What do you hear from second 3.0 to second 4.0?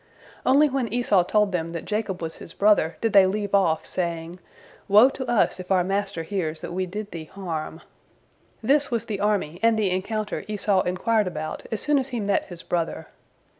did they leave off,